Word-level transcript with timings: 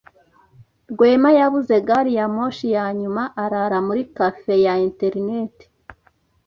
Rwema 0.91 1.29
yabuze 1.39 1.75
gari 1.87 2.11
ya 2.17 2.25
moshi 2.35 2.67
ya 2.75 2.85
nyuma 2.99 3.23
arara 3.43 3.77
muri 3.87 4.01
cafe 4.17 4.53
ya 4.65 4.73
interineti. 4.87 5.65